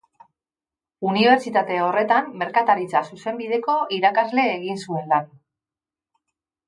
[1.09, 5.29] Unibertsitate horretan Merkataritza Zuzenbideko irakasle egin zuen lan.